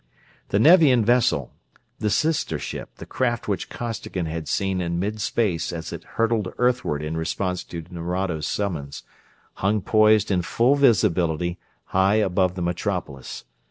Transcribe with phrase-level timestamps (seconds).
[0.49, 1.51] The Nevian vessel
[1.99, 6.51] the sister ship, the craft which Costigan had seen in mid space as it hurtled
[6.57, 9.03] earthward in response to Nerado's summons
[9.61, 11.59] hung poised in full visibility,
[11.89, 13.43] high above the metropolis.